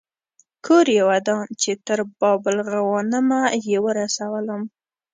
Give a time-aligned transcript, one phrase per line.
[0.65, 4.61] کور یې ودان چې تر باب الغوانمه یې ورسولم.